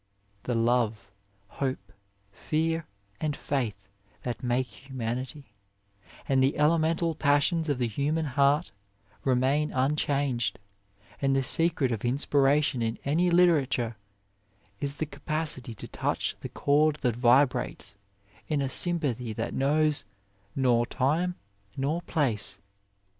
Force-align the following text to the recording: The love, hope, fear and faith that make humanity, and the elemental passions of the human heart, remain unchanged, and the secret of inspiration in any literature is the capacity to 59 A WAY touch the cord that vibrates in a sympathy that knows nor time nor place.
The 0.45 0.55
love, 0.55 1.11
hope, 1.47 1.93
fear 2.31 2.87
and 3.19 3.35
faith 3.37 3.87
that 4.23 4.41
make 4.41 4.65
humanity, 4.65 5.53
and 6.27 6.41
the 6.41 6.57
elemental 6.57 7.13
passions 7.13 7.69
of 7.69 7.77
the 7.77 7.85
human 7.87 8.25
heart, 8.25 8.71
remain 9.23 9.71
unchanged, 9.71 10.57
and 11.21 11.35
the 11.35 11.43
secret 11.43 11.91
of 11.91 12.03
inspiration 12.03 12.81
in 12.81 12.97
any 13.05 13.29
literature 13.29 13.95
is 14.79 14.95
the 14.95 15.05
capacity 15.05 15.75
to 15.75 15.85
59 15.85 15.85
A 16.07 16.09
WAY 16.09 16.15
touch 16.15 16.35
the 16.39 16.49
cord 16.49 16.95
that 17.01 17.15
vibrates 17.15 17.93
in 18.47 18.59
a 18.59 18.69
sympathy 18.69 19.33
that 19.33 19.53
knows 19.53 20.03
nor 20.55 20.87
time 20.87 21.35
nor 21.77 22.01
place. 22.01 22.57